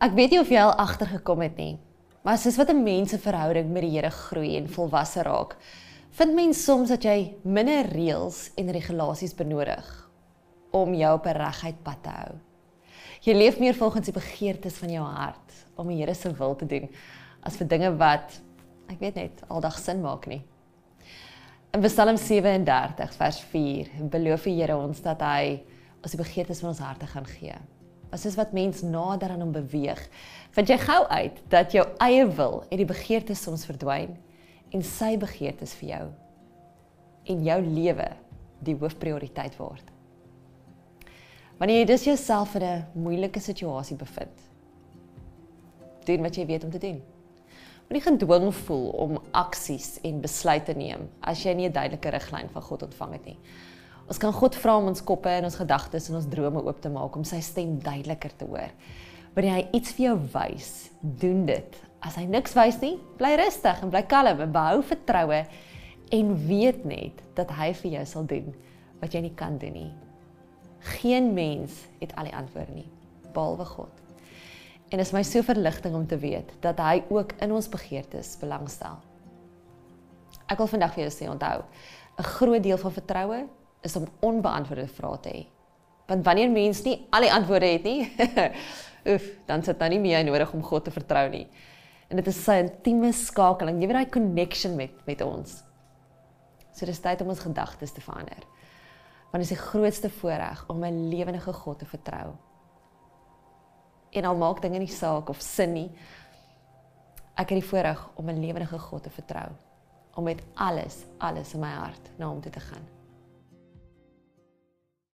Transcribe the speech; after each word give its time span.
Ek 0.00 0.14
weet 0.16 0.32
nie 0.32 0.38
of 0.40 0.48
jy 0.48 0.56
al 0.64 0.78
agtergekom 0.80 1.42
het 1.44 1.58
nie, 1.60 1.74
maar 2.24 2.38
soos 2.40 2.56
wat 2.56 2.70
'n 2.72 2.82
mens 2.82 3.10
se 3.10 3.18
verhouding 3.18 3.68
met 3.68 3.82
die 3.82 3.90
Here 3.90 4.10
groei 4.10 4.56
en 4.56 4.66
volwasse 4.66 5.22
raak, 5.22 5.56
vind 6.10 6.34
mens 6.34 6.64
soms 6.64 6.88
dat 6.88 7.04
jy 7.04 7.34
minder 7.44 7.84
reëls 7.84 8.50
en 8.56 8.72
regulasies 8.72 9.34
benodig 9.34 10.08
om 10.72 10.94
jou 10.94 11.14
op 11.14 11.26
'n 11.26 11.36
reguit 11.36 11.82
pad 11.82 12.02
te 12.02 12.08
hou. 12.08 12.32
Jy 13.20 13.34
leef 13.34 13.58
meer 13.58 13.74
volgens 13.74 14.06
die 14.06 14.14
begeertes 14.14 14.78
van 14.78 14.90
jou 14.90 15.04
hart 15.04 15.52
om 15.76 15.88
die 15.88 15.96
Here 15.96 16.14
se 16.14 16.32
wil 16.32 16.56
te 16.56 16.66
doen 16.66 16.88
as 17.42 17.56
vir 17.56 17.66
dinge 17.66 17.96
wat 17.96 18.40
ek 18.88 19.00
weet 19.00 19.14
net 19.14 19.42
aldag 19.48 19.78
sin 19.78 20.00
maak 20.00 20.26
nie. 20.26 20.42
In 21.74 21.80
Psalm 21.82 22.16
37 22.16 23.14
vers 23.14 23.40
4 23.40 23.86
beloof 24.08 24.44
die 24.44 24.60
Here 24.62 24.76
ons 24.76 25.02
dat 25.02 25.20
hy 25.20 25.62
ons 26.02 26.10
die 26.10 26.22
begeertes 26.24 26.60
van 26.60 26.68
ons 26.68 26.78
harte 26.78 27.06
gaan 27.06 27.26
gee 27.26 27.54
as 28.10 28.26
is 28.26 28.36
wat 28.38 28.52
mens 28.52 28.82
nader 28.82 29.30
aan 29.30 29.44
hom 29.44 29.52
beweeg. 29.52 30.00
Vind 30.56 30.68
jy 30.68 30.78
gou 30.82 31.04
uit 31.06 31.38
dat 31.48 31.72
jou 31.72 31.86
eie 31.98 32.26
wil 32.26 32.64
en 32.68 32.76
die 32.76 32.88
begeertes 32.88 33.42
soms 33.42 33.66
verdwyn 33.68 34.16
en 34.74 34.82
sy 34.82 35.16
begeertes 35.20 35.74
vir 35.78 35.88
jou 35.88 36.04
en 37.30 37.44
jou 37.44 37.60
lewe 37.62 38.08
die 38.64 38.76
hoofprioriteit 38.76 39.56
word. 39.58 39.84
Wanneer 41.60 41.82
jy 41.82 41.88
dus 41.90 42.04
jouself 42.08 42.54
in 42.54 42.62
'n 42.62 42.86
moeilike 42.94 43.40
situasie 43.40 43.96
bevind, 43.96 44.36
doen 46.04 46.22
wat 46.22 46.36
jy 46.36 46.46
weet 46.46 46.64
om 46.64 46.70
te 46.70 46.78
doen. 46.78 47.02
Moenie 47.88 48.02
gedwing 48.06 48.54
voel 48.54 48.88
om 48.90 49.18
aksies 49.30 49.98
en 50.02 50.20
besluite 50.20 50.72
te 50.72 50.78
neem 50.78 51.08
as 51.20 51.42
jy 51.42 51.54
nie 51.54 51.68
'n 51.68 51.72
duidelike 51.72 52.08
riglyn 52.08 52.48
van 52.48 52.62
God 52.62 52.82
ontvang 52.82 53.12
het 53.12 53.24
nie. 53.24 53.38
Ons 54.08 54.18
kan 54.18 54.32
God 54.32 54.56
vra 54.58 54.76
om 54.78 54.88
ons 54.90 55.04
koppe 55.04 55.30
en 55.30 55.44
ons 55.44 55.60
gedagtes 55.60 56.08
en 56.08 56.18
ons 56.18 56.30
drome 56.30 56.62
oop 56.64 56.80
te 56.82 56.90
maak 56.92 57.16
om 57.16 57.24
sy 57.24 57.40
stem 57.44 57.78
duideliker 57.82 58.32
te 58.36 58.48
hoor. 58.48 58.72
Wanneer 59.34 59.60
hy 59.60 59.64
iets 59.78 59.94
vir 59.94 60.06
jou 60.08 60.16
wys, 60.34 60.70
doen 61.00 61.44
dit. 61.46 61.76
As 62.02 62.16
hy 62.18 62.24
niks 62.26 62.56
wys 62.56 62.80
nie, 62.82 62.96
bly 63.20 63.36
rustig 63.38 63.82
en 63.84 63.92
bly 63.92 64.02
kalm 64.08 64.40
en 64.42 64.54
behou 64.54 64.80
vertroue 64.82 65.44
en 66.10 66.32
weet 66.48 66.84
net 66.88 67.20
dat 67.38 67.52
hy 67.58 67.70
vir 67.82 67.90
jou 67.98 68.04
sal 68.08 68.26
doen 68.30 68.48
wat 69.00 69.14
jy 69.14 69.22
nie 69.24 69.34
kan 69.36 69.58
doen 69.60 69.76
nie. 69.76 69.90
Geen 71.00 71.30
mens 71.36 71.76
het 72.00 72.14
al 72.18 72.30
die 72.30 72.36
antwoorde 72.36 72.74
nie, 72.74 72.88
behalwe 73.34 73.68
God. 73.68 73.92
En 74.90 74.98
dit 74.98 75.06
is 75.06 75.14
my 75.14 75.22
so 75.22 75.44
verligting 75.46 75.94
om 75.94 76.06
te 76.10 76.18
weet 76.18 76.50
dat 76.64 76.80
hy 76.82 77.04
ook 77.12 77.36
in 77.44 77.52
ons 77.54 77.70
begeertes 77.70 78.32
belangstel. 78.40 78.98
Ek 80.50 80.58
wil 80.58 80.70
vandag 80.72 80.96
vir 80.96 81.04
jou 81.04 81.12
sê 81.14 81.28
onthou, 81.30 81.62
'n 82.18 82.28
groot 82.34 82.62
deel 82.62 82.78
van 82.78 82.92
vertroue 82.92 83.40
is 83.80 83.96
om 83.96 84.08
onbeantwoorde 84.20 84.88
vrae 84.88 85.20
te 85.20 85.32
hê. 85.32 85.46
Want 86.10 86.24
wanneer 86.24 86.50
mens 86.50 86.82
nie 86.82 87.06
al 87.10 87.20
die 87.20 87.32
antwoorde 87.32 87.66
het 87.66 87.82
nie, 87.86 88.12
oef, 89.10 89.26
dan 89.46 89.62
sit 89.62 89.78
nou 89.78 89.90
nie 89.90 90.00
meer 90.02 90.24
nodig 90.24 90.52
om 90.52 90.62
God 90.62 90.84
te 90.84 90.94
vertrou 90.94 91.28
nie. 91.30 91.46
En 92.10 92.18
dit 92.18 92.26
is 92.26 92.46
'n 92.48 92.66
intieme 92.66 93.12
skakeling, 93.12 93.80
jy 93.80 93.86
weet 93.86 93.96
daai 93.96 94.10
connection 94.10 94.76
met 94.76 95.06
met 95.06 95.20
ons. 95.22 95.62
So 96.72 96.86
dis 96.86 97.00
tyd 97.00 97.20
om 97.20 97.28
ons 97.28 97.40
gedagtes 97.40 97.92
te 97.92 98.00
verander. 98.00 98.42
Want 99.30 99.42
dit 99.42 99.50
is 99.50 99.56
die 99.56 99.66
grootste 99.70 100.10
voorreg 100.10 100.64
om 100.68 100.84
'n 100.84 101.08
lewendige 101.08 101.52
God 101.52 101.78
te 101.78 101.86
vertrou. 101.86 102.34
En 104.10 104.24
al 104.24 104.36
maak 104.36 104.62
dinge 104.62 104.78
nie 104.78 104.88
saak 104.88 105.28
of 105.28 105.40
sin 105.40 105.72
nie, 105.72 105.90
ek 107.34 107.48
het 107.48 107.60
die 107.60 107.68
voorreg 107.68 108.10
om 108.14 108.28
'n 108.28 108.40
lewendige 108.40 108.78
God 108.78 109.02
te 109.02 109.10
vertrou 109.10 109.50
om 110.14 110.24
met 110.24 110.42
alles, 110.54 111.04
alles 111.18 111.54
in 111.54 111.60
my 111.60 111.72
hart 111.72 112.10
na 112.18 112.26
hom 112.26 112.40
toe 112.40 112.52
te 112.52 112.60
gaan. 112.60 112.99